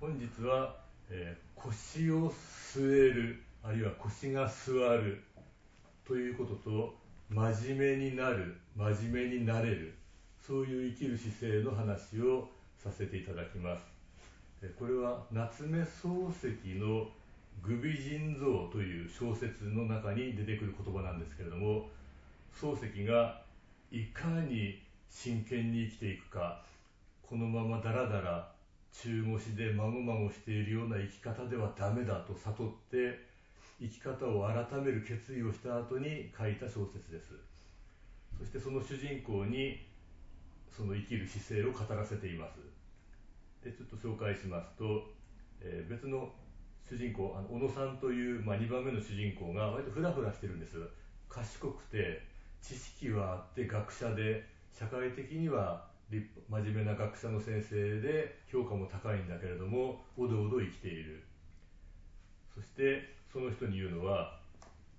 [0.00, 0.76] 本日は、
[1.10, 2.32] えー、腰を
[2.74, 5.22] 据えるあるいは腰が座る
[6.08, 6.94] ということと
[7.28, 9.94] 真面目になる真面目になれる
[10.46, 12.48] そういう生きる姿勢の話を
[12.82, 13.82] させていただきます。
[14.78, 17.06] これは夏目漱石の
[17.62, 21.90] 「愚美人像」という小説の中に出てくる言葉なんですけれども
[22.58, 23.42] 漱石が
[23.92, 24.80] いかに
[25.10, 26.64] 真剣に生きていくか
[27.22, 28.59] このままだらだら
[28.92, 33.30] 中腰でまごまごしているような生き方ではダメだと悟って
[33.80, 37.32] 生き方を改める決意をした後に書いた小説です。
[38.38, 39.86] そしてその主人公に
[40.68, 42.58] その生きる姿勢を語らせています。
[43.64, 45.04] でちょっと紹介しますと、
[45.60, 46.32] えー、別の
[46.88, 50.76] 主人公あの小野さんという、まあ、2番目の主人公が割とフラフラしてるんです。
[51.28, 52.22] 賢くて
[52.60, 61.22] 知識はあって学者で社会的には真面目な学者の先生で評価も高いんだけれどもおどおど生きている。
[62.52, 64.40] そしてその人に言うのは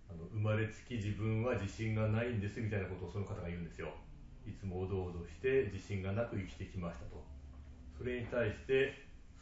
[0.09, 3.89] あの生まれつき自分は自信がないんですみたいなことをその方が言うんですよ。
[4.47, 7.21] いつもおどおどして自信がなく生きてきましたと。
[7.97, 8.93] それに対して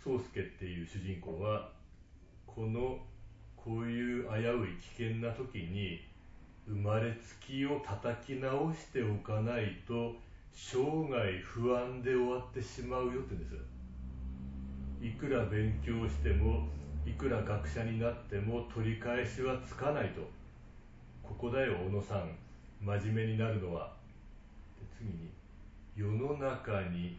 [0.04, 1.70] 宗介っていう主人公は
[2.48, 3.00] この
[3.56, 6.02] こういう危うい危険な時に
[6.68, 10.16] 生まれつきを叩き直しておかないと
[10.54, 10.78] 生
[11.10, 13.56] 涯不安で終わってしまうよって言うんです。
[15.02, 16.68] いくら勉強しても
[17.06, 20.22] いくら学者になっても取り返しはつかないと。
[21.24, 22.36] ここだよ小野さん。
[22.82, 23.92] 真面目になるのは。
[24.98, 25.30] 次に
[25.96, 27.18] 世の中に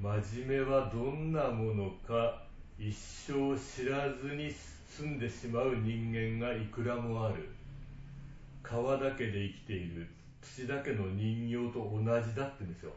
[0.00, 2.42] 真面目はどんなものか
[2.78, 7.48] 一生知らずに済んでしまう人間がいくらもある。
[8.64, 10.08] 皮だけで生きている。
[10.42, 12.92] 土だけの人形と同じだってんですよ。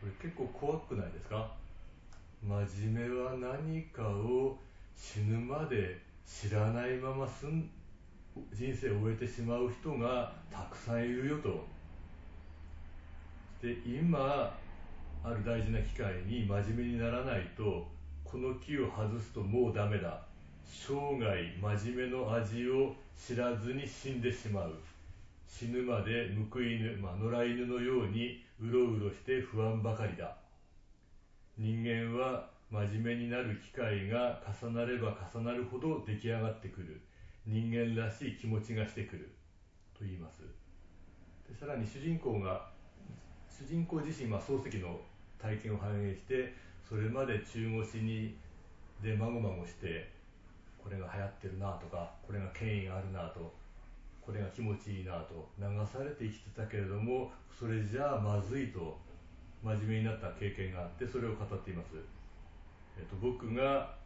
[0.00, 1.50] これ結構怖くないですか？
[2.42, 4.56] 真面目は何かを
[4.96, 7.68] 死ぬまで知らないまますん
[8.52, 11.66] 人生を終えてしまう人がたくさんいるよと。
[13.62, 14.56] で今
[15.22, 17.86] ある大事な機会に真面目にならないと
[18.24, 20.22] この木を外すともうダメだ。
[20.64, 24.72] 生涯真面目の味を知らずに死んでしまう。
[25.50, 30.36] 死ぬまで報い犬、まあ、野良犬のようにうろうろして不安ばかりだ。
[31.58, 37.02] 人間は真面目になる機会が重なれば重なるほど出来上がってくる。
[37.44, 39.32] 人間らしい気持ちがしてくる。
[39.98, 40.42] と言います。
[41.50, 42.70] でさらに主人公が
[43.50, 45.00] 主人公自身、まあ、漱石の
[45.36, 46.54] 体験を反映して
[46.88, 48.38] それまで中腰に
[49.02, 50.12] でまごまごして
[50.78, 53.52] これが流行ってるなとかこれが権威があるなと
[54.30, 58.96] これが気持ちいいなと流されて生きてたけれどもそれじゃあまずいと
[59.60, 61.88] 真面目になった経験があってそれを語っています。
[62.96, 63.96] えっと、僕が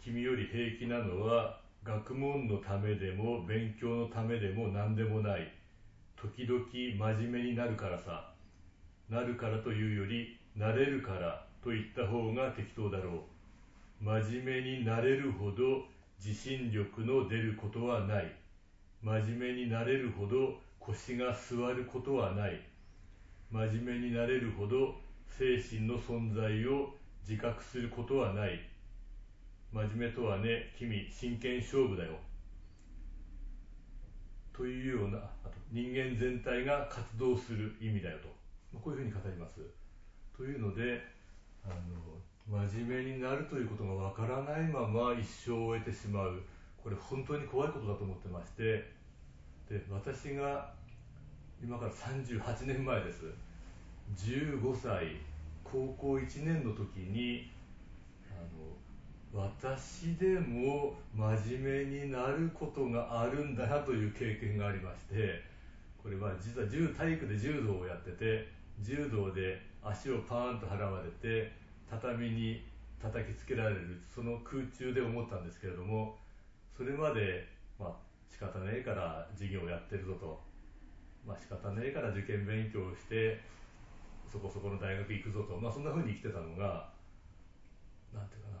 [0.00, 5.52] 君より平気なのは学問のためでも勉強のためでも何でもない。
[6.14, 6.96] 時々真
[7.28, 8.30] 面目になるからさ。
[9.10, 13.24] なるからというよりなれるからと言った方が適当だろ
[14.00, 14.04] う。
[14.04, 15.82] 真面目になれるほど
[16.24, 18.32] 自信力の出ることはない。
[19.02, 22.60] 真面目になれるほど腰が座ることはない。
[23.50, 24.96] 真面目になれるほど
[25.28, 26.94] 精神の存在を
[27.28, 28.60] 自覚することはない。
[29.72, 32.18] 真面目とはね君真剣勝負だよ。
[34.52, 39.60] というようなあと人間全体が活動する意味だよと、こういうふうに語ります。
[40.36, 41.00] というので
[41.64, 46.42] あの真面目になるということがわからないまま一生を終えてしまう。
[46.88, 48.62] これ本当に怖いことだと思ってまして
[49.68, 50.72] で私が
[51.62, 53.24] 今から38年前です。
[54.16, 55.16] 15歳
[55.62, 57.50] 高校1年の時に
[58.30, 58.40] あ
[59.36, 65.42] の私でも真面目になることがあるんだなという経験がありまして
[66.02, 66.66] これは実は
[66.96, 68.48] 体育で柔道をやってて
[68.80, 71.52] 柔道で足をパーンと払われて
[71.90, 72.64] 畳に
[73.02, 76.16] 叩きつけられるその空中で思ったんですけれども
[76.78, 77.44] それまで、
[77.76, 77.92] まあ、
[78.30, 80.38] 仕方ねえから授業をやってるぞと、
[81.26, 83.40] まあ、仕方ねえから受験勉強をして
[84.30, 86.88] そこそこの大学行くぞと、まあ、そんなふうに生きてたのが
[88.14, 88.58] なんていうかな。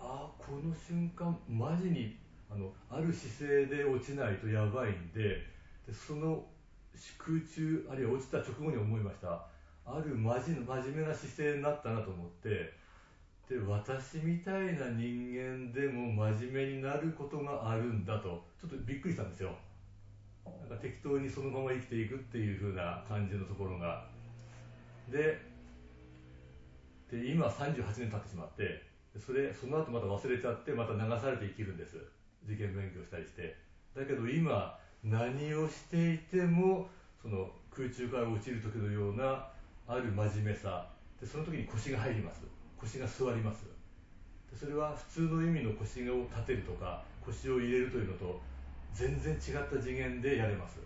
[0.00, 2.16] ああこの瞬間マジに
[2.50, 5.46] あのある姿勢で落ちないとやばいんで
[5.86, 6.44] でその
[7.16, 9.46] 空中あるいは落ちた直後に思いました。
[9.86, 12.72] あるマジ真面目な姿勢になったなと思って
[13.48, 18.42] で私みたいな人間でも真面目になることがあるんだと。
[18.60, 19.54] ちょっとびっくりしたんですよ。
[20.46, 24.06] なんか適当にそのまま生きていくっていう風な感じのところが。
[25.10, 25.38] で
[27.10, 28.82] で今38年経ってしまって
[29.18, 31.98] それその後また忘れちゃってまた流されて生きるんです。
[32.46, 33.56] 受験勉強したりして。
[33.94, 36.88] だけど今何をしていても
[37.20, 39.48] その空中から落ちる時のような
[39.86, 40.88] ある真面目さ。
[41.20, 42.42] でその時に腰が入ります。
[42.80, 43.64] 腰が座ります。
[44.58, 48.40] それは普通の意味の腰を立てるとか腰を入れるというのと
[48.92, 50.78] 全然違った次元でやれます。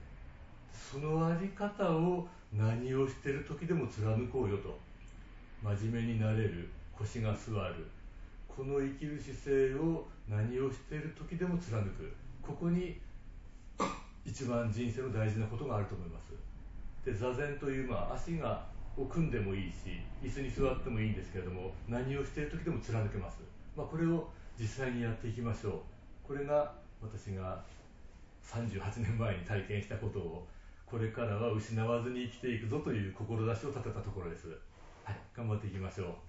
[0.72, 4.78] そのあり方を何をしてる時でも貫こうよと。
[5.62, 7.86] 真面目になれる腰が座る。
[8.46, 12.12] この生きる姿勢を何をしている時でも貫く。
[12.40, 12.98] ここに
[14.24, 16.32] 一番人生の大事なことがあると思います。
[17.04, 18.64] で座禅という、まあ、足が
[18.98, 23.38] を組んでもいいし椅子に座ってもいいんですけれども何をしている時でも貫けます、
[23.76, 24.28] まあ、これを
[24.58, 25.72] 実際にやっていきましょう。
[26.26, 27.62] これが私が
[28.42, 30.48] 38年前に体験したことを
[30.84, 34.48] これからは失わずに生きていくぞという志を立てたところです、
[35.04, 36.27] はい、頑張っていきましょう。